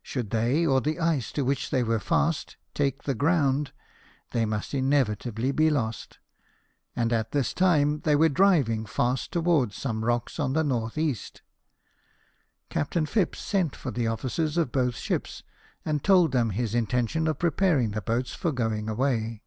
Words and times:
Should 0.00 0.30
they, 0.30 0.64
or 0.64 0.80
the 0.80 1.00
ice 1.00 1.32
to 1.32 1.42
which 1.44 1.70
they 1.70 1.82
were 1.82 1.98
fast, 1.98 2.56
take 2.72 3.02
the 3.02 3.16
ground, 3.16 3.72
they 4.30 4.44
must 4.46 4.74
inevitably 4.74 5.50
be 5.50 5.70
lost; 5.70 6.20
and 6.94 7.12
at 7.12 7.32
this 7.32 7.52
time 7.52 7.98
they 8.02 8.14
were 8.14 8.28
driving 8.28 8.86
fast 8.86 9.32
towards 9.32 9.74
some 9.74 10.04
rocks 10.04 10.38
on 10.38 10.52
the 10.52 10.60
N.E. 10.60 11.16
Captain 12.70 13.06
Phipps 13.06 13.40
sent 13.40 13.74
for 13.74 13.90
the 13.90 14.06
officers 14.06 14.56
of 14.56 14.70
both 14.70 14.94
ships, 14.94 15.42
and 15.84 16.04
told 16.04 16.30
them 16.30 16.50
his 16.50 16.76
intention 16.76 17.26
of 17.26 17.40
preparing 17.40 17.90
the 17.90 18.00
boats 18.02 18.32
for 18.36 18.52
going 18.52 18.88
away. 18.88 19.42